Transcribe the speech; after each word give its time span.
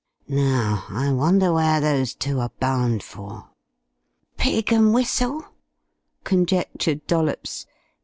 Now, 0.27 0.85
I 0.89 1.11
wonder 1.13 1.53
where 1.53 1.79
those 1.79 2.15
two 2.15 2.39
are 2.39 2.49
bound 2.59 3.03
for?" 3.03 3.51
"'Pig 4.35 4.73
and 4.73 4.95
Whistle'," 4.95 5.45
conjectured 6.23 7.05
Dollops. 7.05 7.67